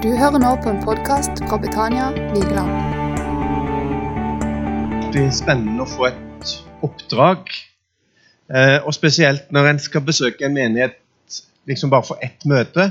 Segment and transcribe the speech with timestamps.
[0.00, 2.70] Du hører nå på en podkast fra Betania Vigeland.
[5.12, 6.54] Det er spennende å få et
[6.86, 7.52] oppdrag.
[8.48, 10.96] Eh, og spesielt når en skal besøke en menighet
[11.68, 12.88] liksom bare for ett møte,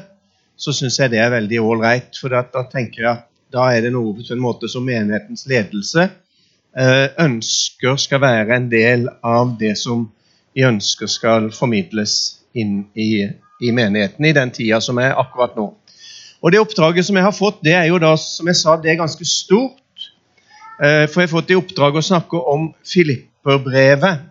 [0.53, 2.14] så syns jeg det er veldig ålreit.
[2.14, 3.26] For da, da tenker jeg at
[3.57, 8.70] da er det noe på en måte som menighetens ledelse eh, ønsker skal være en
[8.70, 10.05] del av det som
[10.54, 12.20] de ønsker skal formidles
[12.54, 13.26] inn i,
[13.66, 15.71] i menigheten i den tida som er akkurat nå.
[16.41, 18.91] Og Det oppdraget som jeg har fått, det er jo da, som jeg sa, det
[18.91, 20.05] er ganske stort.
[20.80, 24.21] Eh, for jeg har fått i oppdrag å snakke om Filipperbrevet.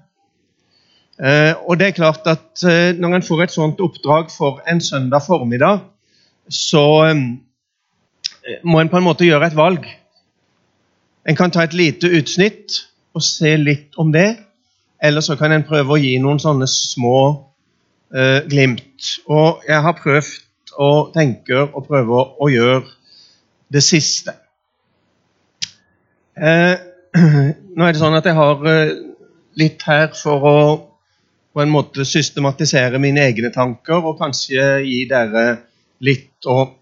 [1.19, 4.81] Eh, og det er klart at eh, Når en får et sånt oppdrag for en
[4.81, 5.83] søndag formiddag,
[6.49, 7.13] så
[8.65, 9.85] må en på en måte gjøre et valg.
[11.29, 14.39] En kan ta et lite utsnitt og se litt om det.
[15.03, 17.19] Eller så kan en prøve å gi noen sånne små
[18.49, 19.19] glimt.
[19.29, 20.48] Og jeg har prøvd
[20.79, 22.85] og tenker og prøver å gjøre
[23.73, 24.35] det siste.
[26.39, 26.75] Eh,
[27.77, 28.93] nå er det sånn at jeg har eh,
[29.59, 30.59] litt her for å
[31.59, 35.47] på en måte systematisere mine egne tanker og kanskje gi dere
[36.07, 36.37] litt.
[36.47, 36.77] Og,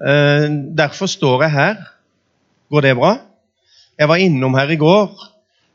[0.00, 1.82] eh, derfor står jeg her.
[2.72, 3.12] Går det bra?
[3.98, 5.10] Jeg var innom her i går.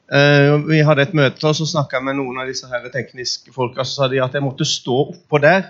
[0.08, 3.54] Eh, vi hadde et møte, og så snakka jeg med noen av disse her tekniske
[3.54, 3.86] folka.
[3.86, 5.68] Så sa de at jeg måtte stå oppå der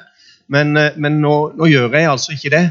[0.53, 2.65] men, eh, men nå, nå, gjør jeg altså ikke det.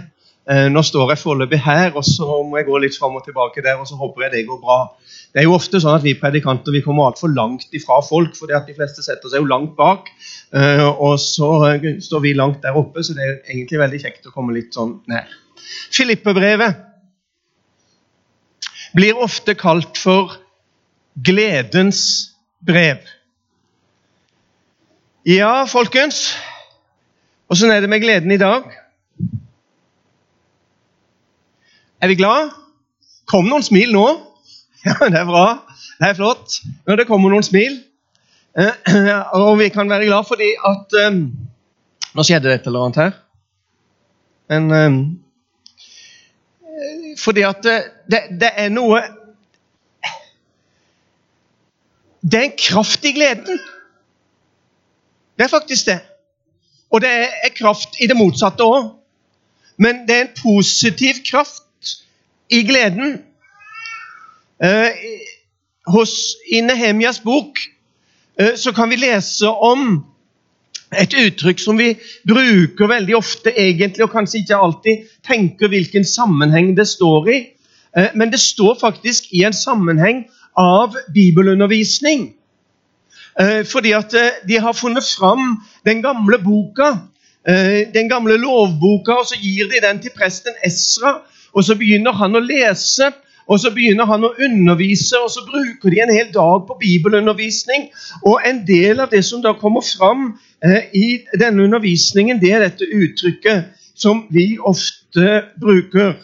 [0.47, 3.65] Eh, nå står jeg foreløpig her, og så må jeg gå litt fram og tilbake
[3.65, 4.79] der, og så håper jeg det går bra.
[5.35, 8.55] Det er jo ofte sånn at Vi predikanter vi kommer altfor langt ifra folk, fordi
[8.57, 10.09] at de fleste setter seg jo langt bak.
[10.55, 11.51] Eh, og så
[12.09, 15.01] står vi langt der oppe, så det er egentlig veldig kjekt å komme litt sånn
[15.11, 15.29] nær.
[15.91, 16.85] Filippebrevet
[18.97, 20.39] blir ofte kalt for
[21.27, 22.33] gledens
[22.65, 23.03] brev.
[25.27, 26.37] Ja, folkens,
[27.47, 28.64] Åssen er det med gleden i dag?
[32.02, 32.50] Er vi glad?
[33.30, 34.06] Kom noen smil nå?
[34.86, 35.47] Ja, det er bra.
[35.98, 37.80] Det er flott når det kommer noen smil.
[38.55, 38.85] Eh,
[39.40, 41.23] og vi kan være glad fordi at um,
[42.17, 43.17] Nå skjedde det et eller annet her.
[44.48, 44.98] Men um,
[47.18, 49.02] Fordi at det, det, er noe
[52.23, 53.58] Det er en kraft i gleden.
[55.36, 55.98] Det er faktisk det.
[56.96, 57.12] Og det
[57.45, 58.95] er kraft i det motsatte òg.
[59.77, 61.96] Men det er en positiv kraft
[62.48, 63.18] i gleden.
[64.64, 65.02] Eh,
[65.92, 66.12] hos,
[66.48, 67.61] I Nehemias bok
[68.40, 69.98] eh, så kan vi lese om
[70.96, 71.90] et uttrykk som vi
[72.24, 77.39] bruker veldig ofte, egentlig, og kanskje ikke alltid tenker hvilken sammenheng det står i.
[77.92, 80.24] Eh, men det står faktisk i en sammenheng
[80.56, 82.30] av bibelundervisning.
[83.68, 84.14] Fordi at
[84.48, 86.91] de har funnet fram den gamle boka,
[87.48, 91.20] eh, den gamle lovboka, og så gir de den til presten Esra.
[91.55, 93.13] Og så begynner han å lese,
[93.47, 97.89] og så begynner han å undervise, og så bruker de en hel dag på bibelundervisning.
[98.27, 100.35] Og en del av det som da kommer fram
[100.92, 106.17] i denne undervisningen, det er dette uttrykket som vi ofte bruker,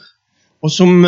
[0.63, 1.07] og som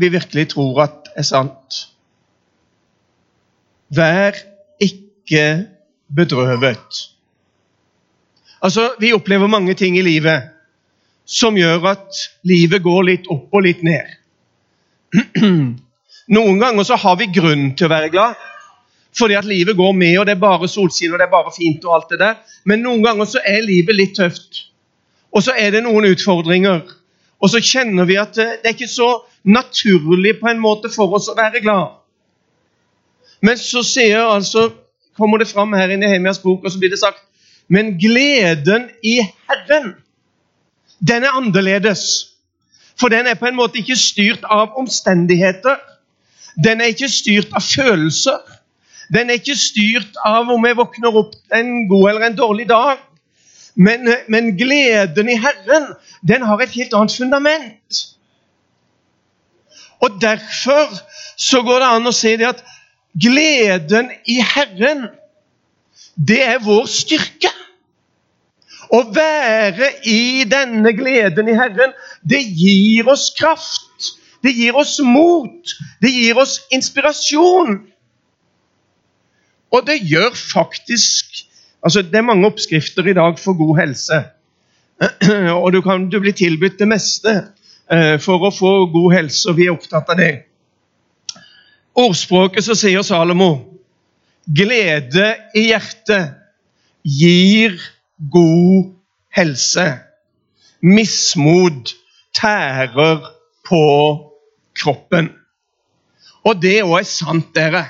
[0.00, 1.80] vi virkelig tror at er sant.
[3.90, 4.38] Vær
[4.80, 5.66] ikke
[6.16, 7.00] bedrøvet.
[8.62, 10.50] Altså, Vi opplever mange ting i livet
[11.30, 14.16] som gjør at livet går litt opp og litt ned.
[16.36, 18.34] Noen ganger så har vi grunn til å være glad,
[19.16, 21.84] fordi at livet går med, og det er bare solskinn og det er bare fint.
[21.84, 22.36] og alt det der.
[22.64, 24.66] Men noen ganger så er livet litt tøft,
[25.30, 26.82] og så er det noen utfordringer.
[27.40, 29.10] Og så kjenner vi at det er ikke så
[29.42, 31.96] naturlig på en måte for oss å være glad.
[33.40, 34.68] Men så sier, altså,
[35.20, 37.22] kommer det fram her i Nehemias bok, og så blir det sagt
[37.68, 39.92] Men gleden i Herren,
[40.98, 42.00] den er annerledes.
[43.00, 45.78] For den er på en måte ikke styrt av omstendigheter.
[46.64, 48.40] Den er ikke styrt av følelser.
[49.14, 52.98] Den er ikke styrt av om jeg våkner opp en god eller en dårlig dag.
[53.74, 55.92] Men, men gleden i Herren,
[56.26, 58.02] den har et helt annet fundament.
[60.00, 60.90] Og Derfor
[61.38, 62.64] så går det an å si det at
[63.18, 65.08] Gleden i Herren,
[66.28, 67.50] det er vår styrke.
[68.90, 71.94] Å være i denne gleden i Herren,
[72.26, 74.10] det gir oss kraft.
[74.42, 75.74] Det gir oss mot.
[76.02, 77.78] Det gir oss inspirasjon.
[79.70, 81.46] Og det gjør faktisk
[81.80, 84.16] altså Det er mange oppskrifter i dag for god helse.
[85.62, 87.32] Og du kan du blir tilbudt det meste
[87.88, 90.34] eh, for å få god helse, og vi er opptatt av det
[91.98, 93.50] ordspråket så sier Salomo
[94.56, 96.36] glede i hjertet
[97.04, 97.76] gir
[98.32, 98.94] god
[99.36, 99.88] helse.
[100.82, 101.92] mismot
[102.32, 103.20] tærer
[103.68, 103.84] på
[104.72, 105.28] kroppen.
[106.44, 107.82] Og det òg er sant, dere.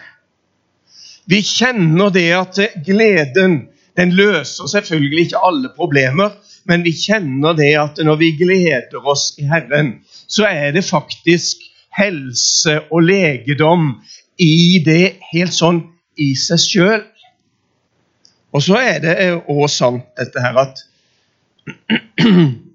[1.30, 3.60] Vi kjenner det at gleden
[3.96, 6.34] den løser selvfølgelig ikke alle problemer,
[6.66, 11.62] men vi kjenner det at når vi gleder oss i Herren, så er det faktisk
[11.98, 13.92] helse og legedom
[14.38, 15.82] i det helt sånn
[16.20, 17.04] i seg sjøl.
[18.50, 19.14] Og så er det
[19.48, 20.82] òg sant dette her at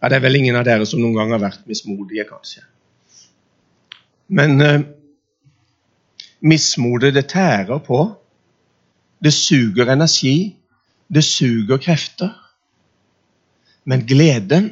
[0.00, 2.62] Ja, Det er vel ingen av dere som noen gang har vært mismodige, kanskje.
[4.32, 4.86] Men eh,
[6.40, 7.98] mismodet, det tærer på.
[9.20, 10.56] Det suger energi.
[11.12, 12.32] Det suger krefter.
[13.84, 14.70] Men gleden,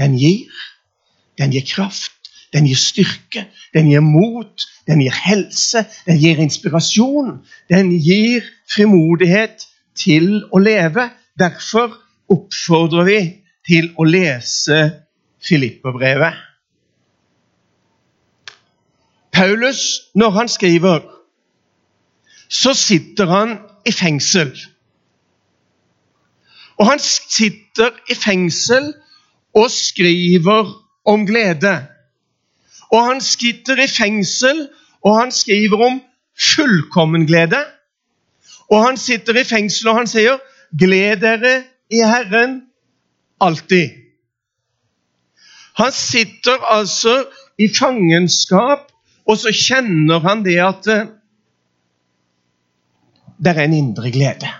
[0.00, 0.48] den gir.
[1.36, 2.17] Den gir kraft.
[2.52, 7.42] Den gir styrke, den gir mot, den gir helse, den gir inspirasjon.
[7.68, 9.66] Den gir frimodighet
[9.98, 11.10] til å leve.
[11.38, 11.98] Derfor
[12.28, 13.20] oppfordrer vi
[13.68, 14.78] til å lese
[15.44, 16.44] Filipperbrevet.
[19.32, 21.04] Paulus, når han skriver,
[22.48, 24.50] så sitter han i fengsel.
[26.78, 28.92] Og han sitter i fengsel
[29.54, 30.72] og skriver
[31.04, 31.74] om glede.
[32.92, 34.68] Og han sitter i fengsel,
[35.04, 36.00] og han skriver om
[36.38, 37.60] fullkommen glede.
[38.70, 40.38] Og han sitter i fengsel, og han sier,
[40.78, 42.62] 'Gled dere i Herren
[43.40, 43.96] alltid'.
[45.78, 47.24] Han sitter altså
[47.58, 48.92] i fangenskap,
[49.26, 51.06] og så kjenner han det at eh,
[53.38, 54.50] det er en indre glede.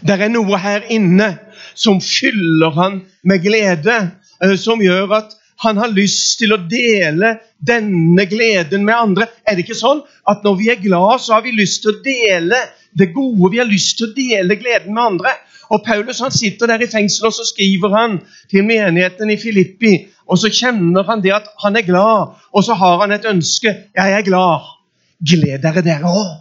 [0.00, 1.32] Det er noe her inne
[1.74, 3.98] som fyller han med glede,
[4.44, 9.28] eh, som gjør at han har lyst til å dele denne gleden med andre.
[9.46, 12.00] Er det ikke sånn at når vi er glad, så har vi lyst til å
[12.02, 12.58] dele
[12.98, 13.52] det gode?
[13.52, 15.36] Vi har lyst til å dele gleden med andre.
[15.72, 18.18] Og Paulus han sitter der i fengsel og så skriver han
[18.50, 19.94] til menigheten i Filippi.
[20.26, 23.72] Og så kjenner han det at han er glad, og så har han et ønske.
[23.94, 24.70] Jeg er glad.
[25.22, 26.38] Gled dere, dere òg.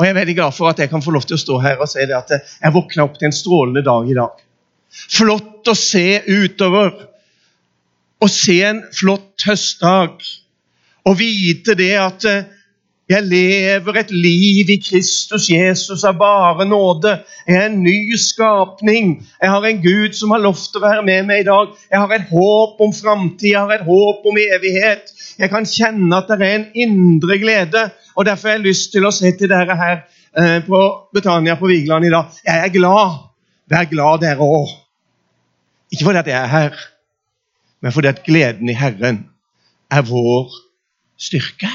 [0.00, 1.78] Og Jeg er veldig glad for at jeg kan få lov til å stå her
[1.78, 4.40] og si det at jeg våkna opp til en strålende dag i dag.
[4.92, 6.92] Flott å se utover.
[8.22, 10.22] Å se en flott høstdag
[11.08, 12.44] og vite det at eh,
[13.10, 17.16] jeg lever et liv i Kristus Jesus av bare nåde.
[17.48, 19.16] Jeg er en ny skapning.
[19.42, 21.74] Jeg har en Gud som har lovt å være med meg i dag.
[21.90, 25.12] Jeg har et håp om framtid, jeg har et håp om evighet.
[25.40, 27.88] Jeg kan kjenne at det er en indre glede.
[28.14, 31.68] og Derfor har jeg lyst til å se til dere her eh, på Betania på
[31.68, 32.30] Vigeland i dag.
[32.46, 33.18] Jeg er glad.
[33.72, 34.81] Vær glad, dere òg.
[35.92, 36.76] Ikke fordi at jeg er her,
[37.80, 39.26] men fordi at gleden i Herren
[39.90, 40.54] er vår
[41.18, 41.68] styrke.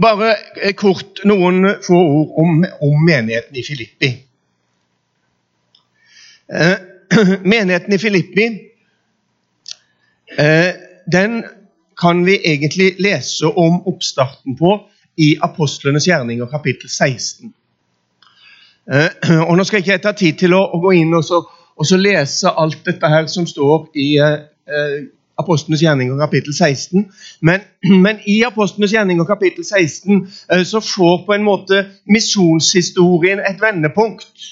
[0.00, 4.10] Bare eh, kort noen få ord om, om menigheten i Filippi.
[6.50, 6.76] Eh,
[7.54, 8.48] menigheten i Filippi
[10.38, 10.72] eh,
[11.12, 11.44] den
[12.00, 14.74] kan vi egentlig lese om oppstarten på
[15.16, 17.52] i Apostlenes gjerninger, kapittel 16.
[18.94, 19.10] Eh,
[19.48, 21.40] og Nå skal ikke jeg ta tid til å, å gå inn og, så,
[21.76, 25.06] og så lese alt dette her som står i eh,
[25.38, 27.06] Apostlenes gjerninger, kapittel 16.
[27.40, 30.20] Men, men, i Apostlenes gjerninger, kapittel 16
[30.52, 34.50] eh, så får på en måte misjonshistorien et vendepunkt.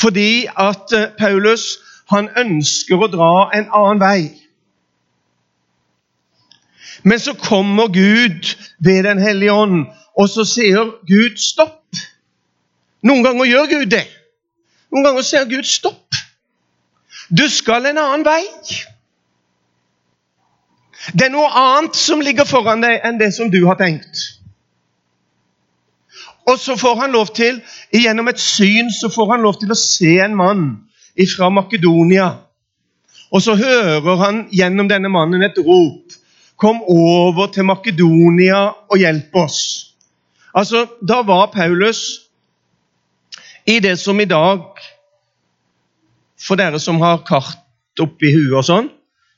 [0.00, 1.78] Fordi at eh, Paulus
[2.10, 4.20] han ønsker å dra en annen vei.
[7.02, 11.96] Men så kommer Gud ved Den hellige ånd, og så sier Gud stopp.
[13.02, 14.04] Noen ganger gjør Gud det.
[14.92, 16.18] Noen ganger sier Gud stopp.
[17.30, 18.42] Du skal en annen vei.
[21.14, 24.26] Det er noe annet som ligger foran deg enn det som du har tenkt.
[26.50, 27.60] Og så får han lov til,
[27.94, 30.64] gjennom et syn så får han lov til å se en mann
[31.30, 32.30] fra Makedonia.
[33.30, 36.16] Og så hører han gjennom denne mannen et rop.
[36.60, 39.60] Kom over til Makedonia og hjelp oss.
[40.54, 42.28] Altså, Da var Paulus
[43.66, 44.60] i det som i dag
[46.40, 48.88] For dere som har kart oppi huet og sånn,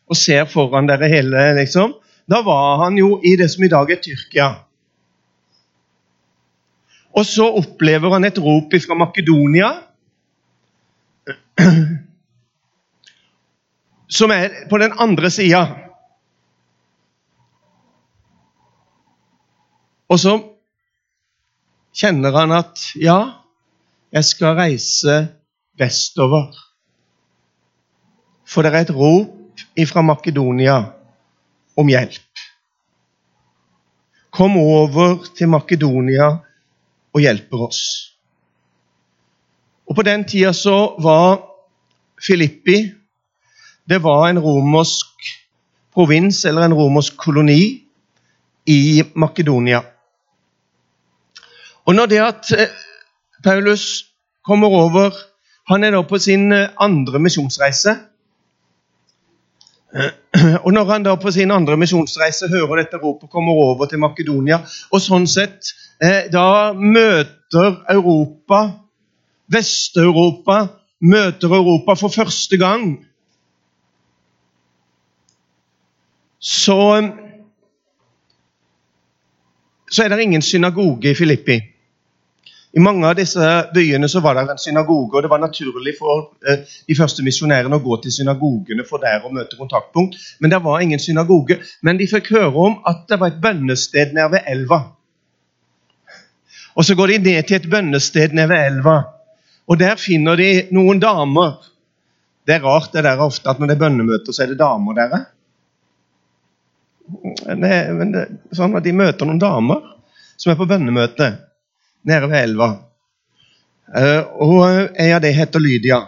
[0.06, 1.94] og ser foran dere hele, liksom
[2.30, 4.54] Da var han jo i det som i dag er Tyrkia.
[7.12, 9.72] Og så opplever han et rop fra Makedonia,
[14.18, 15.91] som er på den andre sida.
[20.08, 20.34] Og så
[21.96, 23.18] kjenner han at ja,
[24.12, 25.16] jeg skal reise
[25.78, 26.50] vestover.
[28.44, 29.38] For det er et rop
[29.88, 30.78] fra Makedonia
[31.78, 32.42] om hjelp.
[34.32, 36.28] Kom over til Makedonia
[37.12, 37.82] og hjelper oss.
[39.88, 41.42] Og På den tida så var
[42.22, 42.92] Filippi
[43.88, 45.26] det var en romersk
[45.92, 47.82] provins eller en romersk koloni
[48.66, 49.82] i Makedonia.
[51.86, 52.72] Og når det at eh,
[53.44, 54.04] Paulus
[54.44, 55.10] kommer over
[55.70, 57.94] Han er da på sin eh, andre misjonsreise.
[60.64, 64.58] Og når han da på sin andre misjonsreise hører dette ropet, kommer over til Makedonia,
[64.90, 65.70] og sånn sett
[66.02, 68.62] eh, da møter Europa,
[69.52, 70.58] Vest-Europa,
[71.04, 72.94] møter Europa for første gang,
[76.40, 76.78] så
[79.92, 81.60] så er det ingen synagoge i Filippi.
[82.72, 86.30] I mange av disse byene så var det en synagoge, og det var naturlig for
[86.48, 90.16] eh, de første misjonærene å gå til synagogene for der å møte kontaktpunkt.
[90.40, 91.58] Men det var ingen synagoge.
[91.84, 94.80] Men de fikk høre om at det var et bønnested nede ved elva.
[96.72, 98.96] Og Så går de ned til et bønnested nede ved elva,
[99.68, 101.60] og der finner de noen damer.
[102.48, 104.96] Det er rart det der ofte at når det er bønnemøter, så er det damer
[104.96, 105.12] der.
[107.44, 108.22] Det, men det,
[108.56, 109.84] sånn at De møter noen damer
[110.40, 111.34] som er på bønnemøte
[112.08, 112.68] nede ved elva.
[113.92, 116.00] Uh, og En av dem heter Lydia.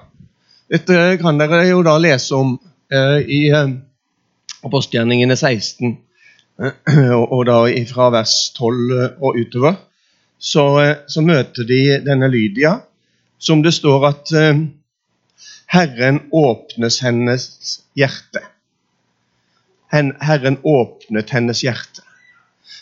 [0.71, 3.51] Dette kan dere jo da lese om uh, i
[4.65, 5.97] Apostgjerningene 16,
[7.19, 7.59] og, og, da
[7.91, 9.77] fra vers 12 og utover.
[10.39, 10.65] Så,
[11.09, 12.79] så, møter de denne Lydia,
[13.39, 14.33] som det står at
[15.73, 17.47] Herren åpnes hennes
[17.97, 18.43] hjerte.
[19.95, 22.05] Herren åpnet hennes hjerte.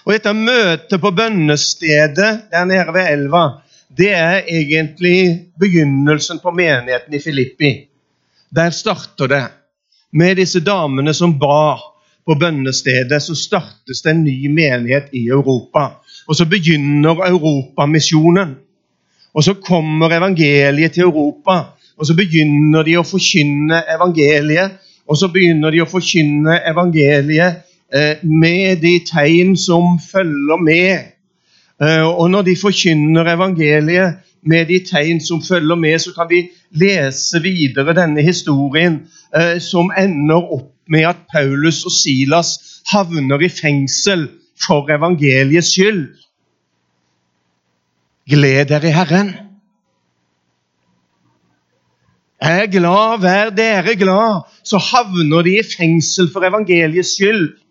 [0.05, 3.45] Og Dette møtet på bønnestedet der nede ved elva
[3.93, 7.73] det er egentlig begynnelsen på menigheten i Filippi.
[8.57, 9.45] Der starter det.
[10.13, 11.77] Med disse damene som ba
[12.27, 15.91] på bønnestedet, så startes det en ny menighet i Europa.
[16.27, 18.55] Og så begynner Europamisjonen.
[19.35, 21.59] Og så kommer evangeliet til Europa,
[21.97, 27.63] og så begynner de å forkynne evangeliet og så begynner de å forkynne evangeliet
[28.23, 31.13] med de tegn som følger med.
[31.83, 36.43] Eh, og når de forkynner evangeliet med de tegn som følger med, så kan vi
[36.71, 39.03] lese videre denne historien
[39.37, 42.59] eh, som ender opp med at Paulus og Silas
[42.93, 44.29] havner i fengsel
[44.67, 46.05] for evangeliets skyld.
[48.31, 49.33] Gled dere i Herren.
[52.43, 57.62] Er glad, vær dere glad, så havner de i fengsel for evangeliets skyld.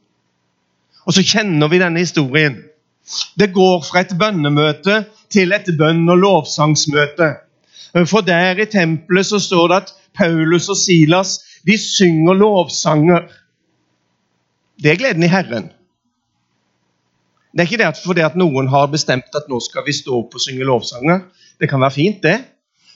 [1.12, 2.53] Og så kjenner vi denne historien.
[3.36, 7.27] Det går fra et bønnemøte til et bønn- og lovsangsmøte.
[8.08, 11.34] For der i tempelet så står det at Paulus og Silas
[11.68, 13.27] de synger lovsanger.
[14.80, 15.68] Det er gleden i Herren.
[17.51, 20.39] Det er ikke det fordi at noen har bestemt at nå skal vi stå opp
[20.39, 21.25] og synge lovsanger.
[21.60, 22.38] Det kan være fint, det.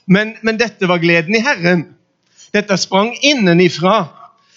[0.08, 1.84] Men, men dette var gleden i Herren.
[2.56, 4.06] Dette sprang innenifra.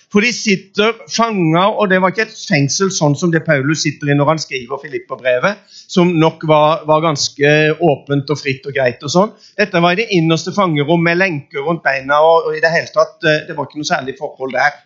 [0.09, 4.09] For de sitter fanga, og det var ikke et fengsel sånn som det Paulus sitter
[4.09, 9.03] i når han skriver Filipperbrevet, som nok var, var, ganske åpent og fritt og greit.
[9.05, 9.35] og sånn.
[9.59, 12.89] Dette var i det innerste fangerom med lenker rundt beina, og, og, i det hele
[12.95, 14.79] tatt, eh, det var ikke noe særlig forhold der.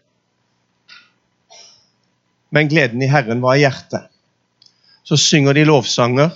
[2.54, 4.12] Men gleden i Herren var i hjertet.
[5.08, 6.36] Så synger de lovsanger,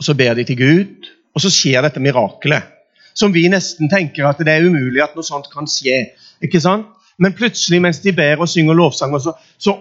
[0.00, 1.12] og så ber de til Gud.
[1.34, 2.70] Og så skjer dette mirakelet,
[3.14, 6.14] som vi nesten tenker at det er umulig at noe sånt kan skje.
[6.44, 6.90] Ikke sant?
[7.18, 9.76] Men plutselig, mens de ber og synger lovsanger, så, så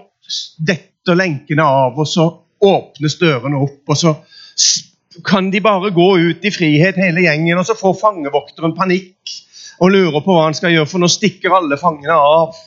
[0.61, 2.27] detter lenkene av, og så
[2.63, 4.13] åpnes dørene opp, og så
[5.25, 9.33] kan de bare gå ut i frihet, hele gjengen, og så får fangevokteren panikk
[9.81, 12.57] og lurer på hva han skal gjøre, for nå stikker alle fangene av.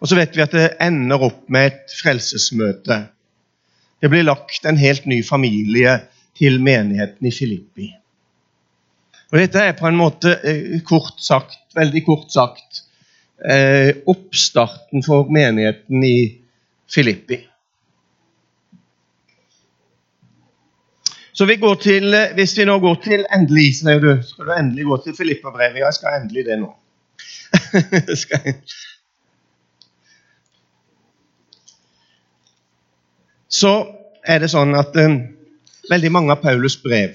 [0.00, 3.02] Og så vet vi at det ender opp med et frelsesmøte.
[4.00, 5.98] Det blir lagt en helt ny familie
[6.38, 7.90] til menigheten i Filippi.
[9.30, 12.80] Og Dette er på en måte eh, kort sagt, veldig kort sagt
[13.46, 16.42] eh, oppstarten for menigheten i
[16.90, 17.38] Filippi.
[21.30, 24.52] Så vi går til, eh, Hvis vi nå går til endelig sier du, Skal du
[24.56, 25.78] endelig gå til Filippa-brevet?
[25.78, 26.74] Ja, jeg skal endelig det nå.
[33.60, 33.72] Så
[34.26, 34.94] er det sånn at
[35.90, 37.10] veldig mange av Paulus' brev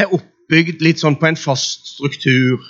[0.00, 2.62] er oppbygd litt sånn på en fast struktur,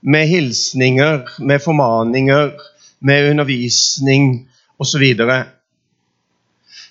[0.00, 2.52] med hilsninger, med formaninger,
[3.00, 4.28] med undervisning
[4.78, 5.04] osv.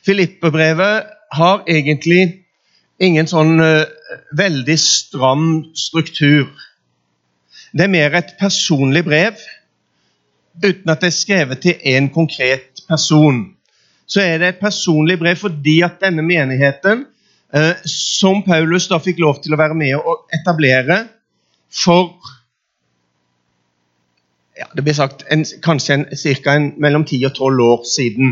[0.07, 2.21] Filippe-brevet har egentlig
[3.03, 3.85] ingen sånn uh,
[4.35, 6.49] veldig stram struktur.
[7.71, 9.39] Det er mer et personlig brev
[10.63, 13.43] uten at det er skrevet til en konkret person.
[14.07, 17.16] Så er det et personlig brev fordi at denne menigheten, eh,
[17.87, 21.05] som Paulus da fikk lov til å være med å etablere
[21.71, 22.17] for
[24.57, 28.31] ja, Det blir sagt en, kanskje en, mellom 10 og 12 år siden,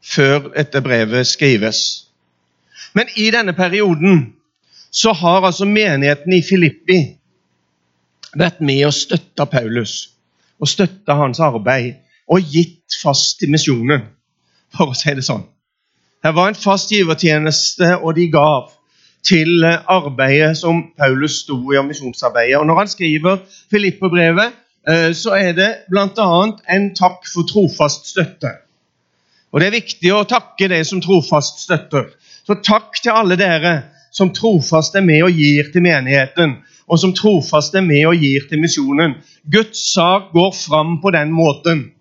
[0.00, 1.80] før dette brevet skrives.
[2.96, 4.32] Men i denne perioden
[4.90, 7.00] så har altså menigheten i Filippi
[8.32, 10.06] vært med og støtta Paulus
[10.56, 11.98] og støtta hans arbeid
[12.32, 14.08] og gitt fast til misjonen,
[14.72, 15.44] for å si det sånn.
[16.26, 18.72] Det var en fast givertjeneste, og de gav
[19.22, 22.56] til arbeidet som Paulus sto i, og misjonsarbeidet.
[22.56, 23.36] Og Når han skriver
[23.70, 24.56] Filipperbrevet,
[24.90, 26.26] eh, så er det bl.a.
[26.74, 28.50] en takk for trofast støtte.
[29.52, 32.10] Og Det er viktig å takke det som trofast støtter.
[32.42, 33.76] Så takk til alle dere
[34.10, 36.58] som trofast er med og gir til menigheten,
[36.90, 39.14] og som trofast er med og gir til misjonen.
[39.46, 41.92] Guds sak går fram på den måten.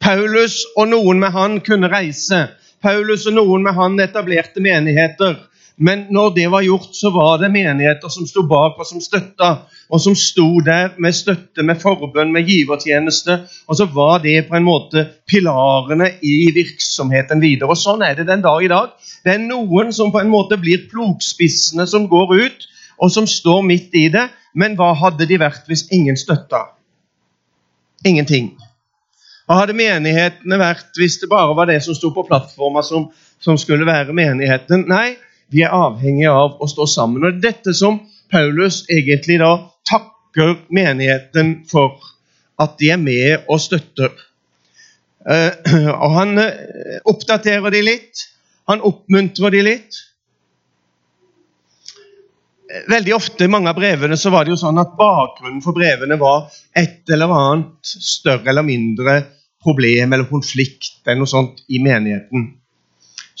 [0.00, 2.50] Paulus og noen med han kunne reise.
[2.80, 5.36] Paulus og noen med han etablerte menigheter.
[5.80, 9.50] Men når det var gjort, så var det menigheter som sto bak og som støtta,
[9.88, 13.38] og som sto der med støtte, med forbønn, med givertjeneste.
[13.64, 17.72] Og så var det på en måte pilarene i virksomheten videre.
[17.72, 18.92] Og Sånn er det den dag i dag.
[19.24, 22.68] Det er noen som på en måte blir plogspissene som går ut,
[23.00, 24.28] og som står midt i det.
[24.52, 26.66] Men hva hadde de vært hvis ingen støtta?
[28.04, 28.52] Ingenting.
[29.50, 33.08] Hva hadde menighetene vært hvis det bare var det som sto på plattforma som,
[33.42, 34.84] som skulle være menigheten?
[34.86, 35.16] Nei,
[35.50, 37.24] vi er avhengige av å stå sammen.
[37.24, 37.96] Og det er dette som
[38.30, 39.56] Paulus egentlig da
[39.90, 41.98] takker menigheten for
[42.62, 44.14] at de er med og støtter.
[45.26, 45.50] Uh,
[45.98, 48.22] og Han uh, oppdaterer de litt,
[48.70, 50.00] han oppmuntrer de litt.
[52.86, 56.22] Veldig ofte i mange av brevene så var det jo sånn at bakgrunnen for brevene
[56.22, 59.18] var et eller annet større eller mindre
[59.64, 62.50] problem eller konflikt eller noe sånt i menigheten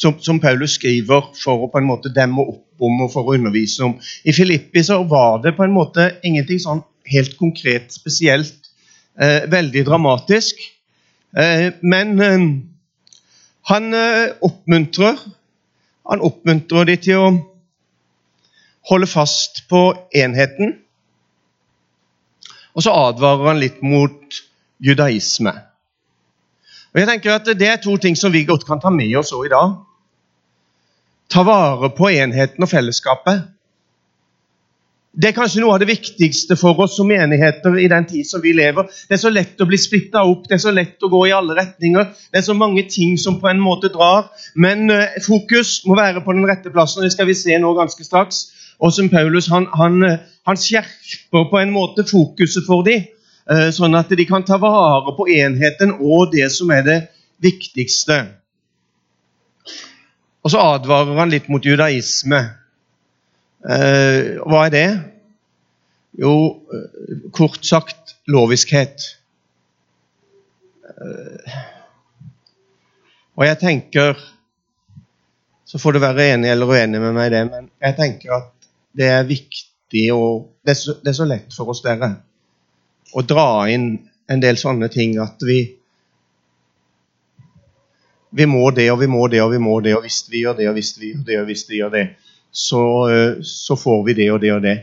[0.00, 3.36] som, som, Paulus skriver for å på en måte demme opp om og for å
[3.36, 3.98] undervise om.
[4.24, 6.80] I Filippi så var det på en måte ingenting sånn
[7.10, 8.70] helt konkret spesielt.
[9.20, 10.62] Eh, veldig dramatisk.
[11.36, 12.46] Eh, men eh,
[13.68, 15.20] han eh, oppmuntrer
[16.10, 17.26] Han oppmuntrer de til å
[18.88, 19.82] holde fast på
[20.16, 20.72] enheten.
[22.74, 24.40] Og så advarer han litt mot
[24.82, 25.52] judaisme.
[26.90, 29.32] Og jeg tenker at Det er to ting som vi godt kan ta med oss
[29.32, 29.78] òg i dag
[31.30, 33.46] ta vare på enheten og fellesskapet.
[35.10, 38.42] Det er kanskje noe av det viktigste for oss som menigheter i den tid som
[38.42, 38.86] vi lever.
[39.08, 41.34] Det er så lett å bli splitta opp, det er så lett å gå i
[41.34, 42.12] alle retninger.
[42.30, 44.30] Det er så mange ting som på en måte drar.
[44.54, 47.74] Men uh, fokus må være på den rette plassen, og det skal vi se nå
[47.78, 48.44] ganske straks.
[48.80, 53.10] Og som Paulus han, han, eh, han skjerper på en måte fokuset for dem,
[53.74, 56.98] sånn at de kan ta vare på enheten og det som er det
[57.42, 58.20] viktigste.
[60.44, 62.40] Og så advarer han litt mot judaisme.
[63.60, 64.88] Eh, hva er det?
[66.20, 66.34] Jo,
[66.72, 69.04] eh, kort sagt loviskhet.
[70.88, 71.58] Eh,
[73.36, 74.18] og jeg tenker
[75.70, 78.48] Så får du være enig eller uenig med meg i det, men jeg tenker at
[78.98, 82.08] det er viktig og det er, så, det er så lett for oss dere
[83.12, 83.92] å dra inn
[84.30, 85.60] en del sånne ting at vi
[88.30, 90.54] vi må det og vi må det og vi må det, og hvis vi gjør
[90.60, 92.04] det og hvis vi gjør det, og hvis vi gjør det,
[92.50, 92.82] så,
[93.42, 94.76] så får vi det og det og det.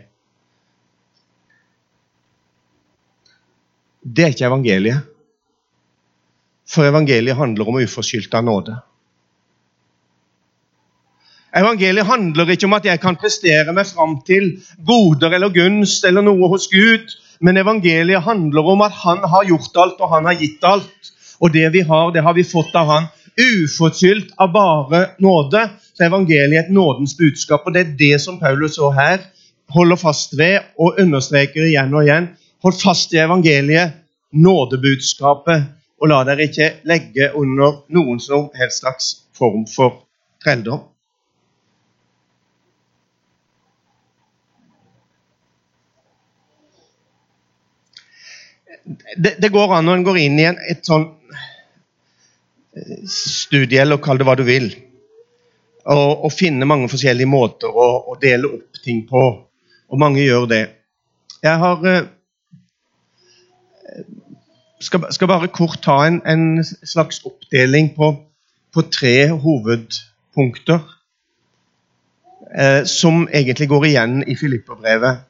[4.03, 5.07] Det er ikke evangeliet.
[6.67, 8.75] For evangeliet handler om uforskyldt av nåde.
[11.55, 16.23] Evangeliet handler ikke om at jeg kan prestere meg fram til goder eller gunst eller
[16.27, 20.39] noe hos Gud, men evangeliet handler om at Han har gjort alt, og Han har
[20.39, 21.13] gitt alt.
[21.39, 25.69] Og det vi har, det har vi fått av Han uforskyldt av bare nåde.
[25.93, 29.21] Så evangeliet er et nådens budskap, og det er det som Paulus så her
[29.73, 32.29] holder fast ved og understreker igjen og igjen.
[32.65, 33.97] Hold fast i evangeliet,
[34.33, 35.65] nådebudskapet,
[36.01, 40.03] og la dere ikke legge under noen som helst slags form for
[40.43, 40.85] trelldom.
[49.17, 51.09] Det, det, går an når en går inn i en, et sånn
[53.09, 54.69] studie, eller kall det hva du vil.
[55.87, 59.23] Og, og finne mange forskjellige måter å, å, dele opp ting på.
[59.87, 60.63] Og mange gjør det.
[61.43, 62.07] Jeg har eh,
[64.83, 68.11] skal, skal bare kort ta en, en slags oppdeling på,
[68.73, 70.83] på tre hovedpunkter
[72.51, 75.23] eh, som egentlig går igjen i Filipperbrevet.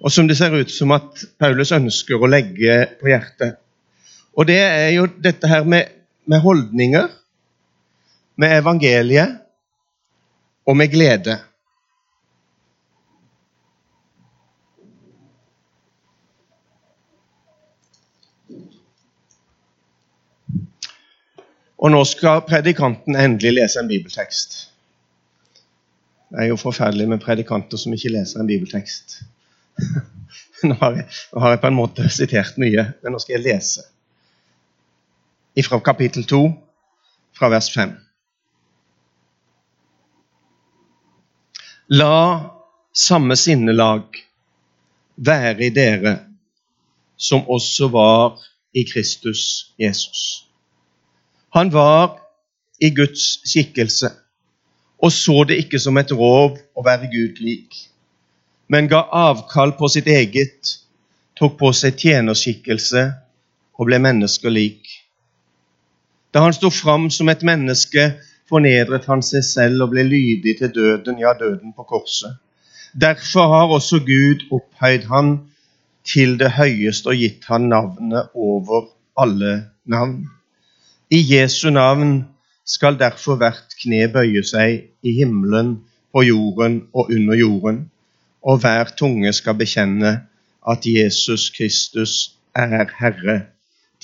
[0.00, 3.60] Og som det ser ut som at Paulus ønsker å legge på hjertet.
[4.34, 5.90] Og det er jo dette her med,
[6.26, 7.08] med holdninger,
[8.36, 9.36] med evangeliet
[10.66, 11.36] og med glede.
[21.84, 24.56] Og nå skal predikanten endelig lese en bibeltekst.
[26.32, 29.20] Det er jo forferdelig med predikanter som ikke leser en bibeltekst.
[30.64, 33.44] Nå har, jeg, nå har jeg på en måte sitert mye, men nå skal jeg
[33.44, 33.84] lese.
[35.66, 36.40] Fra kapittel 2,
[37.36, 37.92] fra vers 5.
[41.94, 42.16] La
[42.96, 44.18] samme sinnelag
[45.16, 46.14] være i dere
[47.20, 48.40] som også var
[48.74, 50.48] i Kristus Jesus.
[51.54, 52.16] Han var
[52.82, 54.10] i Guds skikkelse
[55.04, 57.76] og så det ikke som et rov å være Gud lik,
[58.68, 60.76] men ga avkall på sitt eget,
[61.38, 63.04] tok på seg tjenerskikkelse
[63.78, 64.80] og ble menneskelik.
[66.34, 68.14] Da han sto fram som et menneske,
[68.50, 72.36] fornedret han seg selv og ble lydig til døden, ja, døden på korset.
[72.94, 75.32] Derfor har også Gud opphøyd han
[76.06, 79.54] til det høyeste og gitt han navnet over alle
[79.90, 80.28] navn.
[81.10, 82.24] I Jesu navn
[82.64, 85.80] skal derfor hvert kne bøye seg i himmelen,
[86.14, 87.78] på jorden og under jorden,
[88.44, 90.12] og hver tunge skal bekjenne
[90.68, 93.40] at Jesus Kristus er Herre,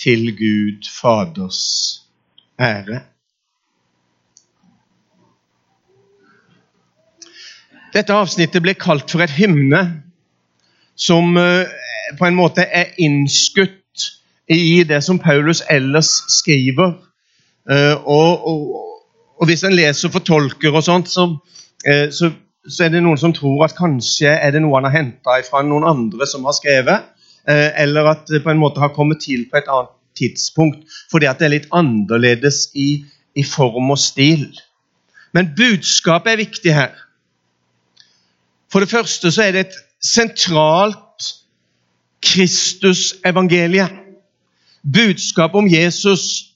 [0.01, 1.61] til Gud Faders
[2.61, 3.03] ære.
[7.93, 9.81] Dette avsnittet ble kalt for et hymne
[10.97, 11.69] som eh,
[12.19, 14.07] på en måte er innskutt
[14.51, 16.95] i det som Paulus ellers skriver.
[17.71, 18.61] Eh, og, og,
[19.41, 21.27] og hvis en leser og fortolker og sånt, så,
[21.85, 22.33] eh, så,
[22.69, 25.63] så, er det noen som tror at kanskje er det noe han har henta fra
[25.65, 27.07] noen andre som har skrevet,
[27.49, 31.29] eh, eller at det på en måte har kommet til på et annet tidspunkt, fordi
[31.31, 34.51] at det er litt annerledes i, i form og stil.
[35.33, 36.93] Men budskapet er viktig her.
[38.71, 41.31] For det første så er det et sentralt
[42.21, 43.97] Kristus-evangeliet
[44.83, 46.53] budskap om Jesus.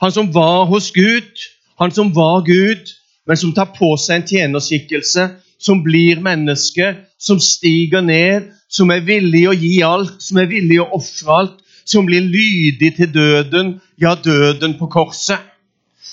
[0.00, 1.44] Han som var hos Gud,
[1.78, 2.90] han som var Gud,
[3.26, 5.28] men som tar på seg en tjenerskikkelse,
[5.62, 10.80] som blir menneske, som stiger ned, som er villig å gi alt, som er villig
[10.82, 15.40] å ofre alt, som blir lydig til døden, ja, døden på korset.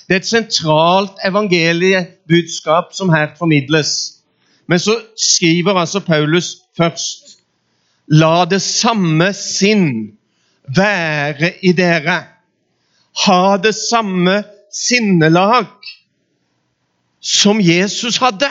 [0.10, 4.22] Det er et sentralt evangeliebudskap som her formidles.
[4.70, 7.36] Men så skriver altså Paulus først
[8.10, 10.16] La det samme sinn
[10.66, 12.24] være i dere.
[13.26, 14.40] Ha det samme
[14.74, 15.70] sinnelag
[17.22, 18.50] som Jesus hadde.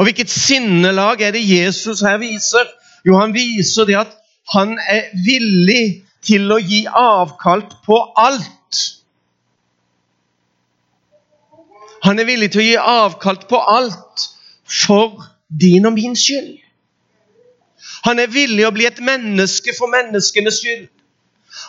[0.00, 2.68] Og Hvilket sinnelag er det Jesus her viser?
[3.06, 4.14] Jo, han viser det at
[4.52, 8.78] han er villig til å gi avkall på alt.
[12.06, 14.24] Han er villig til å gi avkall på alt
[14.64, 15.20] for
[15.60, 16.56] din og min skyld.
[18.08, 20.88] Han er villig å bli et menneske for menneskenes skyld.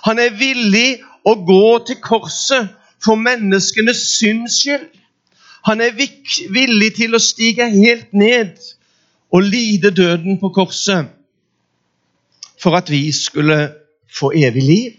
[0.07, 2.71] Han er villig å gå til korset
[3.03, 4.87] for menneskenes synds skyld.
[5.67, 5.93] Han er
[6.53, 8.57] villig til å stige helt ned
[9.31, 11.11] og lide døden på korset
[12.61, 13.71] for at vi skulle
[14.19, 14.97] få evig liv.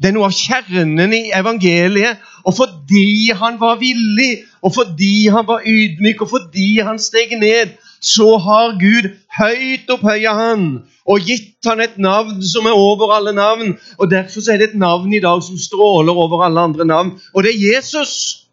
[0.00, 2.20] Det er noe av kjernen i evangeliet.
[2.48, 7.74] Og fordi han var villig, og fordi han var ydmyk, og fordi han steg ned,
[8.00, 10.62] så har Gud høyt opphøya han
[11.10, 13.74] og gitt han et navn som er over alle navn.
[13.98, 17.44] Og Derfor er det et navn i dag som stråler over alle andre navn, og
[17.44, 18.46] det er Jesus.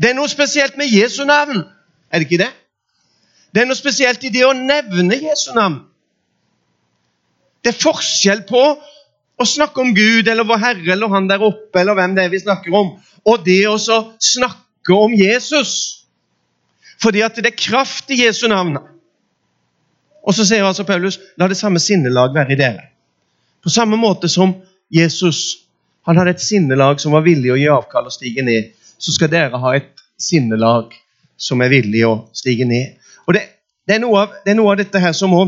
[0.00, 1.64] Det er noe spesielt med Jesu navn,
[2.10, 2.50] er det ikke det?
[3.52, 5.82] Det er noe spesielt i det å nevne Jesu navn.
[7.60, 8.62] Det er forskjell på
[9.40, 12.32] å snakke om Gud eller vår Herre eller Han der oppe eller hvem det er
[12.32, 16.06] vi snakker om, og det å snakke om Jesus.
[17.00, 18.78] Fordi at det er kraft i Jesu navn.
[20.20, 22.88] Og så sier altså Paulus la det samme sinnelag være i dere.
[23.60, 24.54] På samme måte som
[24.92, 25.66] Jesus
[26.08, 29.30] han hadde et sinnelag som var villig å gi avkall og stige ned, så skal
[29.32, 30.92] dere ha et sinnelag
[31.40, 32.98] som er villig å stige ned.
[33.26, 33.42] Og Det,
[33.88, 35.46] det, er, noe av, det er noe av dette her som må,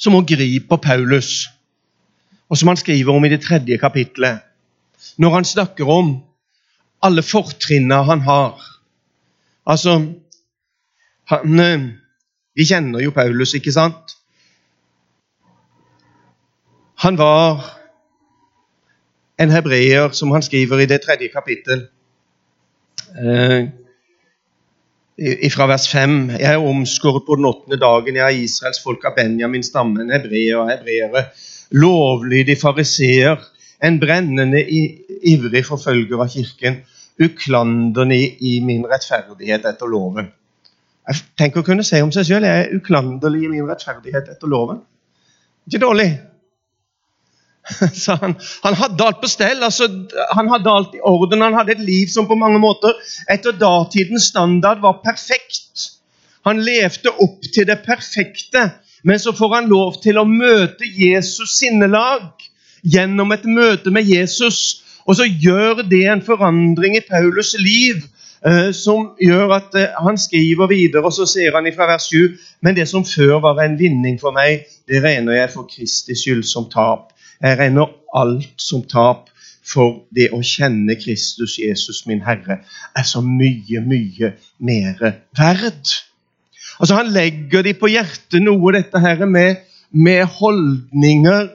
[0.00, 1.48] som må gripe Paulus,
[2.48, 4.44] og som han skriver om i det tredje kapitlet.
[5.20, 6.16] Når han snakker om
[7.04, 8.56] alle fortrinnene han har
[9.66, 9.96] Altså
[11.26, 11.88] han, eh,
[12.54, 14.14] Vi kjenner jo Paulus, ikke sant?
[17.02, 17.66] Han var
[19.38, 21.88] en hebreer, som han skriver i det tredje kapittel.
[23.16, 23.68] Eh,
[25.52, 26.30] fra vers 5.
[26.30, 28.16] Jeg er omskåret på den åttende dagen.
[28.16, 31.22] Jeg er Israels folk av Benjamin stammen, hebreer og hebreere.
[31.72, 33.40] Lovlydig fariseer,
[33.84, 34.60] en brennende
[35.24, 36.82] ivrig forfølger av kirken.
[37.22, 40.28] Uklanderlig i min rettferdighet etter loven.
[41.08, 44.50] Jeg tenker å kunne si om seg sjøl jeg er uklanderlig i min rettferdighet etter
[44.50, 44.82] loven.
[45.66, 46.10] Ikke dårlig.
[48.04, 49.62] Så han, han, hadde alt på stell.
[49.64, 49.88] Altså,
[50.32, 51.42] han hadde alt i orden.
[51.42, 52.94] Han hadde et liv som på mange måter
[53.32, 55.90] etter datidens standard var perfekt.
[56.46, 58.68] Han levde opp til det perfekte,
[59.02, 62.28] men så får han lov til å møte Jesus sinnelag
[62.86, 64.82] gjennom et møte med Jesus.
[65.06, 68.04] Og så gjør det en forandring i Paulus' liv
[68.46, 72.38] eh, som gjør at eh, han skriver videre, og så sier han fra vers 7.:
[72.62, 76.46] Men det som før var en vinning for meg, det regner jeg for Kristi skyld
[76.46, 77.12] som tap.
[77.42, 79.30] Jeg regner alt som tap,
[79.66, 82.60] for det å kjenne Kristus Jesus, min Herre,
[82.94, 85.00] er så mye, mye mer
[85.34, 85.94] verd.
[86.78, 91.48] Altså Han legger de på hjertet noe, dette her med, med holdninger.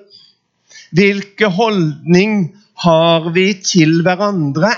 [0.91, 2.51] Hvilke holdning
[2.83, 4.73] har vi til hverandre?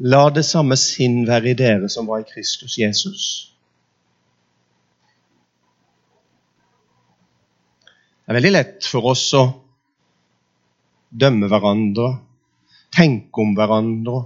[0.00, 3.24] La det samme sinn være i dere som var i Kristus Jesus.
[8.30, 9.40] Det er veldig lett for oss å
[11.10, 12.12] dømme hverandre,
[12.94, 14.20] tenke om hverandre,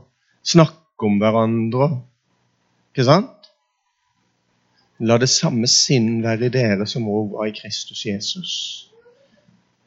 [0.45, 1.89] snakke om hverandre.
[2.93, 3.49] Ikke sant?
[5.01, 8.53] La det samme sinn være i dere som òg var i Kristus Jesus.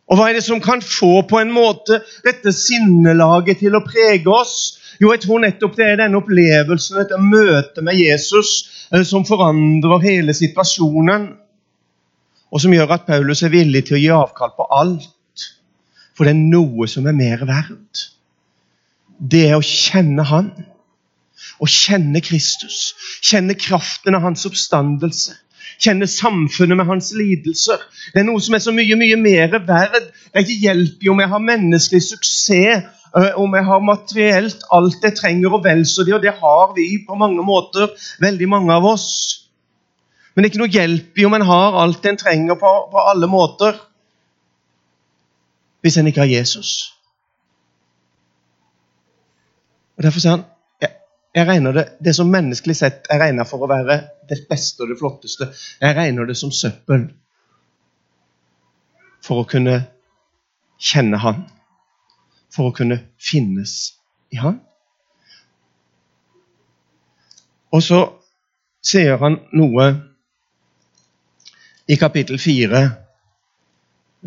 [0.09, 4.33] Og hva er det som kan få på en måte dette sinnelaget til å prege
[4.33, 4.59] oss?
[4.97, 10.09] Jo, jeg tror nettopp det er denne opplevelsen, dette møtet med Jesus, eh, som forandrer
[10.09, 11.35] hele situasjonen
[12.51, 15.09] og som gjør at Paulus er villig til å gi avkall på alt.
[16.15, 18.07] For det er noe som er mer verdt.
[19.17, 20.51] Det er å kjenne Han.
[21.61, 22.93] Å kjenne Kristus.
[23.25, 25.35] Kjenne kraften av hans oppstandelse.
[25.77, 27.81] Kjenne samfunnet med hans lidelser.
[28.13, 30.07] Det er noe som er så mye mye mer verd.
[30.31, 32.87] Det ikke hjelper i om jeg har menneskelig suksess,
[33.37, 36.89] om jeg har materielt alt jeg trenger, og vel så det, og det har vi
[37.07, 39.46] på mange måter, veldig mange av oss.
[40.37, 43.03] Men det er ikke noe hjelp i om en har alt en trenger på, på
[43.09, 43.79] alle måter,
[45.81, 46.73] hvis en ikke har Jesus.
[49.97, 50.43] Og Derfor sier han
[50.83, 50.91] jeg,
[51.39, 53.95] jeg regner det, det som menneskelig sett er regna for å være
[54.29, 55.47] det beste og det flotteste.
[55.81, 57.07] Jeg regner det som søppel
[59.25, 59.79] for å kunne
[60.77, 61.47] kjenne Han,
[62.53, 63.73] for å kunne finnes
[64.29, 64.61] i Han.
[67.73, 68.03] Og så
[68.85, 69.87] sier han noe
[71.87, 72.81] i kapittel 4.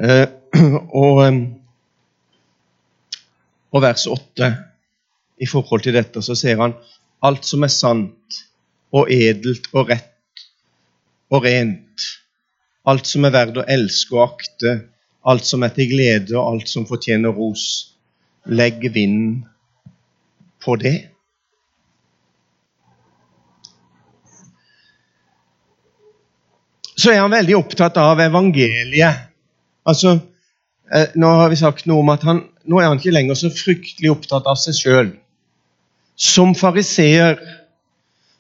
[0.00, 0.26] Eh,
[1.02, 1.40] og, eh,
[3.70, 4.50] og vers 8
[5.40, 6.74] i forhold til dette, så ser han
[7.24, 8.40] alt som er sant
[8.96, 10.44] og edelt og rett
[11.30, 12.06] og rent,
[12.90, 14.72] alt som er verdt å elske og akte,
[15.30, 17.94] alt som er til glede og alt som fortjener ros,
[18.48, 19.44] legg vind
[20.64, 20.96] på det.
[27.00, 29.28] Så er han veldig opptatt av evangeliet.
[29.88, 30.18] Altså,
[30.92, 33.52] eh, Nå har vi sagt noe om at han, nå er han ikke lenger så
[33.54, 35.10] fryktelig opptatt av seg sjøl.
[36.20, 37.40] Som fariseer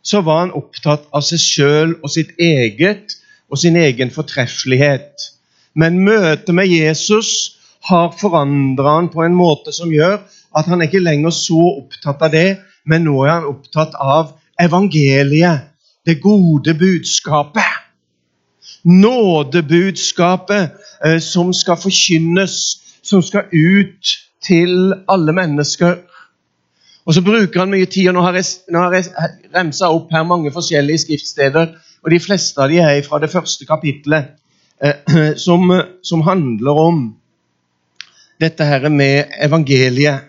[0.04, 3.16] så var han opptatt av seg sjøl og sitt eget
[3.50, 5.30] og sin egen fortreffelighet.
[5.74, 7.56] Men møtet med Jesus
[7.88, 10.18] har forandra han på en måte som gjør
[10.56, 14.34] at han er ikke lenger så opptatt av det, men nå er han opptatt av
[14.60, 15.68] evangeliet,
[16.04, 17.79] det gode budskapet
[18.82, 20.70] nådebudskapet
[21.04, 22.56] eh, som skal forkynnes,
[23.02, 25.96] som skal ut til alle mennesker.
[27.04, 28.08] Og så bruker han mye tid.
[28.08, 32.20] og Nå har jeg, nå har jeg remsa opp her mange forskjellige skriftsteder, og de
[32.20, 34.36] fleste av de er fra det første kapittelet,
[34.82, 37.06] eh, som, som handler om
[38.40, 40.26] dette her med evangeliet.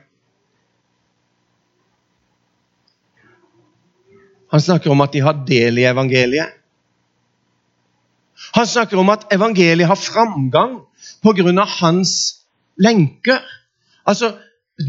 [4.51, 6.57] Han snakker om at de har del i evangeliet.
[8.55, 10.79] Han snakker om at evangeliet har framgang
[11.23, 11.65] pga.
[11.79, 12.41] hans
[12.77, 13.41] lenker.
[14.05, 14.33] Altså,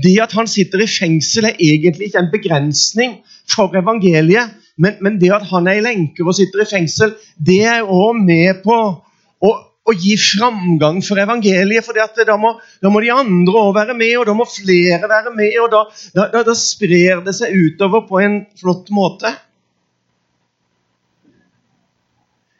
[0.02, 3.18] Det at han sitter i fengsel, er egentlig ikke en begrensning
[3.50, 4.54] for evangeliet.
[4.78, 8.16] Men, men det at han er i lenker og sitter i fengsel, det er òg
[8.16, 11.84] med på å, å, gi framgang for evangeliet.
[11.84, 15.34] For da må, da må, de andre òg være med, og da må flere være
[15.36, 15.58] med.
[15.60, 15.84] og da,
[16.16, 19.34] da, da sprer det seg utover på en flott måte.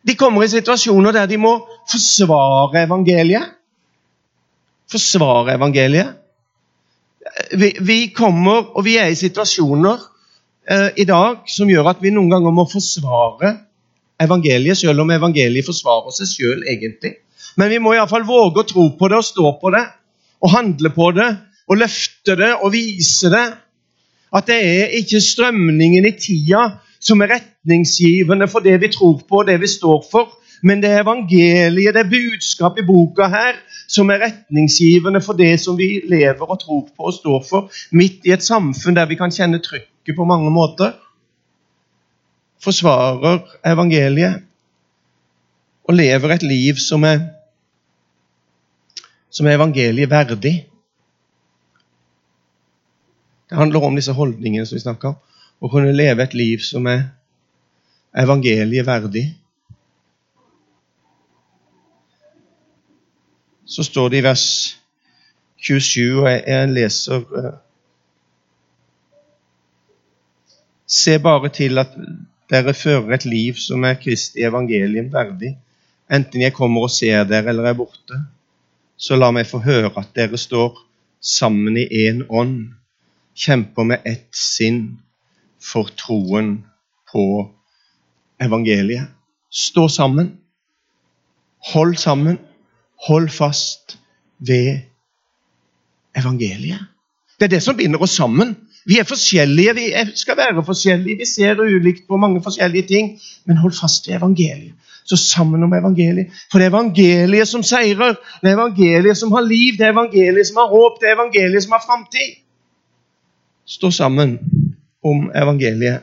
[0.02, 1.52] De kommer i situasjoner der de må
[1.90, 3.54] forsvare evangeliet.
[4.90, 6.18] Forsvare evangeliet.
[7.56, 10.00] Vi, vi kommer, og vi er i situasjoner
[10.66, 13.54] eh, i dag som gjør at vi noen ganger må forsvare
[14.22, 17.16] evangeliet, selv om evangeliet forsvarer seg sjøl egentlig.
[17.56, 19.84] Men vi må iallfall våge å tro på det og stå på det
[20.42, 21.28] og handle på det
[21.70, 23.44] og løfte det og vise det.
[24.32, 26.64] At det er ikke strømningen i tida
[27.02, 30.30] som er retningsgivende for det vi tror på og det vi står for,
[30.62, 33.56] men det er evangeliet, det er budskapet i boka her,
[33.90, 38.22] som er retningsgivende for det som vi lever og tror på og står for, midt
[38.26, 40.94] i et samfunn der vi kan kjenne trykket på mange måter.
[42.62, 44.44] Forsvarer evangeliet
[45.82, 47.24] og lever et liv som er,
[49.30, 50.54] som er evangeliet verdig.
[53.50, 55.18] Det handler om disse holdningene som vi snakker om.
[55.62, 57.06] Å kunne leve et liv som er
[58.18, 59.28] evangeliet verdig.
[63.72, 64.46] så står det i vers
[65.62, 67.52] 27, og jeg leser eh,
[70.92, 71.94] Se bare til at
[72.52, 75.54] dere fører et liv som er Kristi evangelium verdig,
[76.12, 78.18] enten jeg kommer og ser dere eller er borte.
[79.00, 80.76] Så la meg få høre at dere står
[81.16, 82.74] sammen i én ånd,
[83.32, 84.98] kjemper med ett sinn
[85.62, 86.64] for troen
[87.12, 87.24] på
[88.42, 89.06] evangeliet.
[89.52, 90.32] Stå sammen.
[91.72, 92.38] Hold sammen.
[93.08, 93.98] Hold fast
[94.38, 94.78] ved
[96.16, 96.78] evangeliet.
[97.38, 98.56] Det er det som binder oss sammen.
[98.86, 99.84] Vi er forskjellige, vi
[100.18, 103.12] skal være forskjellige, vi ser ulikt på mange forskjellige ting.
[103.44, 104.74] Men hold fast ved evangeliet.
[105.04, 106.30] Så sammen om evangeliet.
[106.50, 108.14] For det er evangeliet som seirer.
[108.40, 111.62] Det er evangeliet som har liv, det er evangeliet som har håp, det er evangeliet
[111.62, 112.38] som har framtid.
[113.66, 114.38] Stå sammen
[115.02, 116.02] om evangeliet.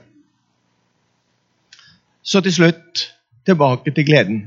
[2.21, 3.03] Så til slutt
[3.45, 4.39] tilbake til gleden.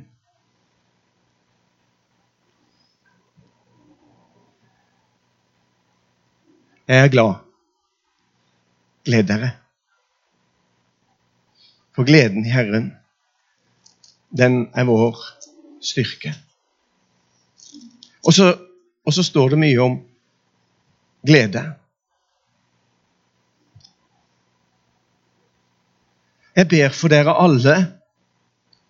[6.89, 7.35] Jeg er glad.
[9.05, 9.51] Gled dere.
[11.97, 12.93] For gleden i Herren,
[14.37, 15.19] den er vår
[15.83, 16.35] styrke.
[18.27, 18.55] Og så,
[19.05, 19.99] og så står det mye om
[21.27, 21.65] glede.
[26.57, 27.77] Jeg ber for dere alle,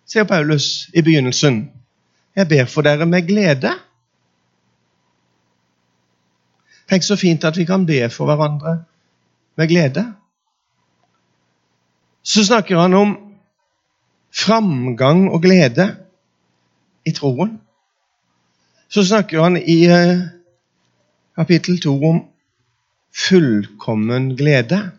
[0.09, 1.63] sier Paulus i begynnelsen.
[2.35, 3.71] Jeg ber for dere med glede.
[6.89, 8.83] Tenk så fint at vi kan be for hverandre
[9.55, 10.03] med glede.
[12.23, 13.15] Så snakker han om
[14.33, 15.87] framgang og glede
[17.05, 17.61] i troen.
[18.89, 20.27] Så snakker han i eh,
[21.35, 22.21] kapittel to om
[23.13, 24.91] fullkommen glede.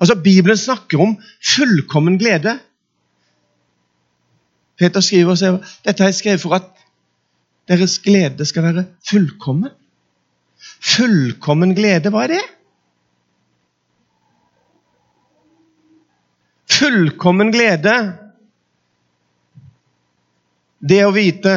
[0.00, 1.16] Altså, Bibelen snakker om
[1.54, 2.58] fullkommen glede.
[4.78, 6.68] Peter skriver og sier dette er skrevet for at
[7.68, 9.74] deres glede skal være fullkommen.
[10.94, 12.44] Fullkommen glede, hva er det?
[16.78, 17.94] Fullkommen glede,
[20.78, 21.54] det å vite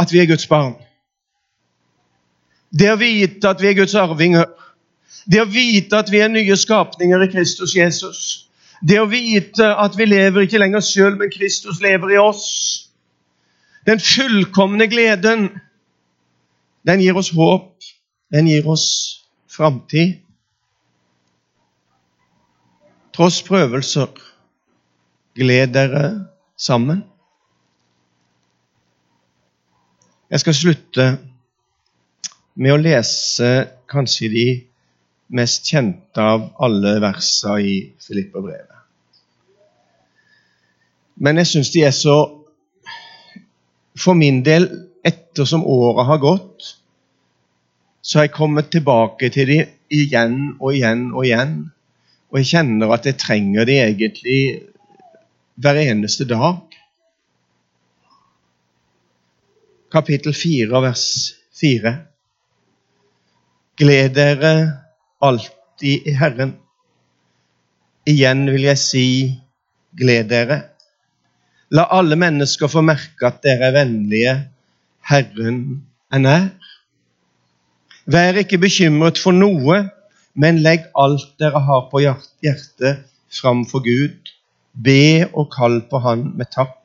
[0.00, 0.74] at vi er Guds barn.
[2.72, 4.46] Det å vite at vi er Guds arvinger.
[5.24, 8.22] Det å vite at vi er nye skapninger i Kristus Jesus.
[8.82, 12.46] Det å vite at vi lever ikke lenger sjøl, men Kristus lever i oss.
[13.86, 15.50] Den fullkomne gleden
[16.86, 17.76] den gir oss håp.
[18.32, 18.86] Den gir oss
[19.50, 20.18] framtid.
[23.12, 24.08] Tross prøvelser,
[25.36, 26.04] gled dere
[26.56, 27.04] sammen.
[30.32, 31.06] Jeg skal slutte
[32.56, 33.50] med å lese
[33.92, 34.46] kanskje de
[35.32, 38.68] mest kjente av alle versene i Filipperbrevet.
[41.22, 42.16] Men jeg syns de er så
[43.92, 44.64] For min del
[45.04, 46.68] ettersom året har gått,
[48.00, 49.58] så har jeg kommet tilbake til de
[49.92, 51.52] igjen og igjen og igjen.
[52.32, 54.38] Og jeg kjenner at jeg trenger de egentlig
[55.60, 56.72] hver eneste dag.
[59.92, 61.06] Kapittel 4, vers
[61.60, 61.92] 4.
[63.76, 64.54] Gled dere
[65.22, 66.56] alltid i Herren.
[68.08, 69.06] Igjen vil jeg si,
[69.98, 70.58] gled dere.
[71.72, 74.34] La alle mennesker få merke at dere er vennlige
[75.08, 75.58] Herren
[76.12, 76.48] er nær.
[78.12, 79.78] Vær ikke bekymret for noe,
[80.34, 84.32] men legg alt dere har på hjertet, fram for Gud.
[84.72, 86.78] Be og kall på Han med takk.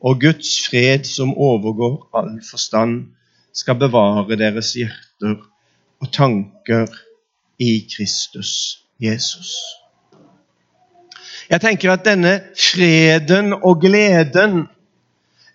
[0.00, 3.10] Og Guds fred, som overgår all forstand,
[3.52, 5.36] skal bevare deres hjerter
[6.00, 6.88] og tanker
[7.60, 9.52] i Kristus Jesus.
[11.50, 14.66] Jeg tenker at denne freden og gleden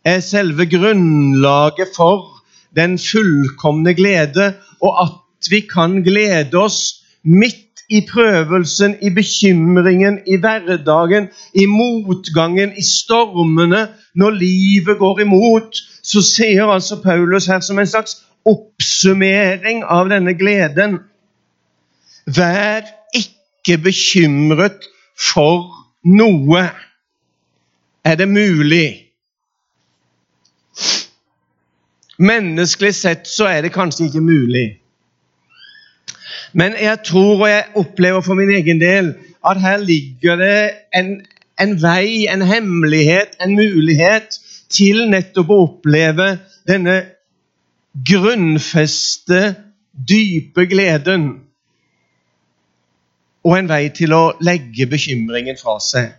[0.06, 2.36] er selve grunnlaget for
[2.76, 10.38] den fullkomne glede, og at vi kan glede oss midt i prøvelsen, i bekymringen, i
[10.42, 17.80] hverdagen, i motgangen, i stormene, når livet går imot, så sier altså Paulus her som
[17.80, 21.00] en slags oppsummering av denne gleden
[22.26, 24.88] Vær ikke bekymret
[25.20, 25.70] for
[26.06, 26.64] noe.
[28.06, 29.06] Er det mulig?
[32.18, 34.66] Menneskelig sett så er det kanskje ikke mulig.
[36.54, 39.14] Men jeg tror og jeg opplever for min egen del
[39.46, 40.60] at her ligger det
[40.96, 41.10] en,
[41.62, 44.40] en vei, en hemmelighet, en mulighet
[44.72, 46.30] til nettopp å oppleve
[46.68, 46.96] denne
[48.08, 49.56] grunnfeste,
[49.94, 51.45] dype gleden.
[53.46, 56.14] Og en vei til å legge bekymringen fra seg.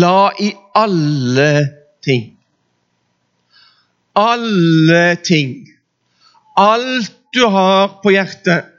[0.00, 1.50] La i alle
[2.04, 2.28] ting
[4.18, 5.56] Alle ting
[6.60, 8.70] Alt du har på hjertet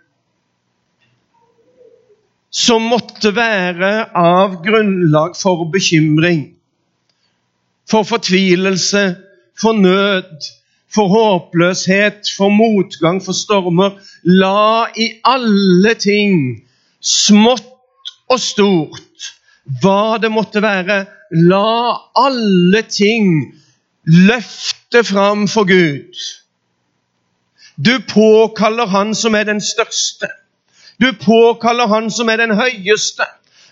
[2.52, 6.50] som måtte være av grunnlag for bekymring,
[7.88, 9.04] for fortvilelse,
[9.56, 10.50] for nød,
[10.96, 13.96] for håpløshet, for motgang, for stormer.
[14.24, 16.62] La i alle ting,
[17.02, 19.32] smått og stort,
[19.82, 21.06] hva det måtte være,
[21.48, 23.54] la alle ting
[24.04, 26.20] løfte fram for Gud
[27.86, 30.28] du påkaller Han som er den største.
[31.02, 33.26] Du påkaller Han som er den høyeste.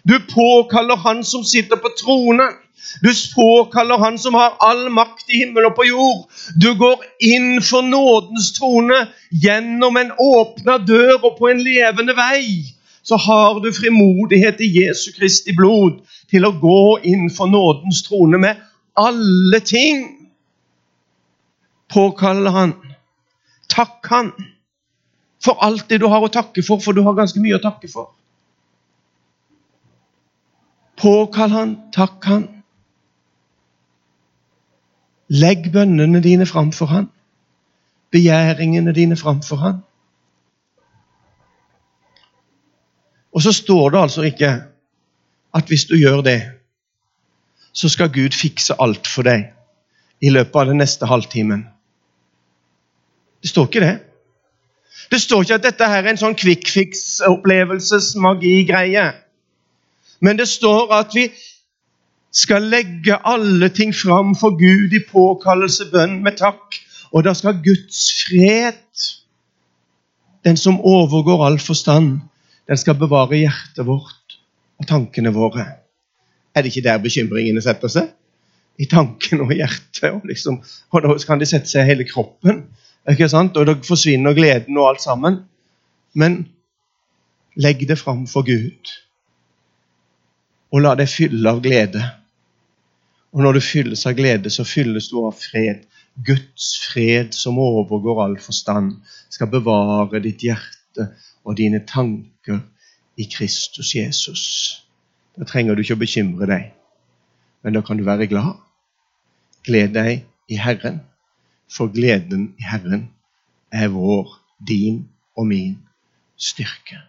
[0.10, 2.56] Du påkaller Han som sitter på tronen.
[3.02, 6.26] Du påkaller Han som har all makt i himmel og på jord.
[6.56, 12.76] Du går inn for nådens trone gjennom en åpna dør og på en levende vei.
[13.04, 18.38] Så har du frimodighet i Jesu Kristi blod til å gå inn for nådens trone
[18.38, 18.62] med
[19.00, 20.06] alle ting.
[21.94, 22.74] Påkaller Han.
[23.70, 24.34] Takk Han
[25.44, 27.88] for alt det du har å takke for, for du har ganske mye å takke
[27.92, 28.12] for.
[31.00, 32.48] Påkall Han, takk Han.
[35.30, 37.10] Legg bønnene dine framfor Han,
[38.12, 39.76] begjæringene dine framfor Han.
[43.34, 44.64] Og så står det altså ikke
[45.54, 46.52] at hvis du gjør det,
[47.74, 49.54] så skal Gud fikse alt for deg
[50.22, 51.68] i løpet av den neste halvtimen.
[53.42, 54.00] Det står ikke det.
[55.12, 59.14] Det står ikke at dette her er en sånn kvikkfiks-opplevelsesmagi-greie.
[60.20, 61.32] Men det står at vi
[62.32, 66.78] skal legge alle ting fram for Gud i påkallelse, bønn med takk.
[67.14, 68.84] Og da skal Guds fred,
[70.46, 72.20] den som overgår all forstand,
[72.70, 74.38] den skal bevare hjertet vårt
[74.80, 75.66] og tankene våre.
[76.54, 78.14] Er det ikke der bekymringene setter seg?
[78.80, 80.14] I tanken og hjertet.
[80.14, 80.62] Og, liksom,
[80.94, 82.64] og da kan de sette seg i hele kroppen.
[83.10, 83.58] Ikke sant?
[83.58, 85.42] Og da forsvinner gleden og alt sammen.
[86.14, 86.44] Men
[87.60, 88.94] legg det fram for Gud,
[90.70, 92.02] og la deg fylle av glede.
[93.34, 95.86] Og når du fylles av glede, så fylles du av fred.
[96.26, 98.98] Guds fred som overgår all forstand,
[99.30, 101.12] skal bevare ditt hjerte
[101.46, 102.60] og dine tanker
[103.20, 104.46] i Kristus Jesus.
[105.38, 106.72] Da trenger du ikke å bekymre deg,
[107.64, 108.58] men da kan du være glad.
[109.68, 111.02] Gled deg i Herren
[111.70, 113.10] for gleden i Herren
[113.72, 114.34] er vår,
[114.68, 115.06] din
[115.38, 115.78] og min
[116.36, 117.09] styrke.